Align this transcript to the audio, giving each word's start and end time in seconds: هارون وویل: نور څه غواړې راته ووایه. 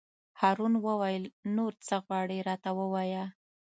هارون 0.39 0.73
وویل: 0.85 1.23
نور 1.55 1.71
څه 1.87 1.95
غواړې 2.05 2.37
راته 2.47 2.69
ووایه. 2.79 3.25